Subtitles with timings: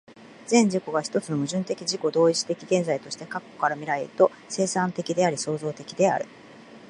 [0.47, 6.25] 全自己が一つの矛盾的自己同一的現在として、過去から未来へと、生産的であり創造的である。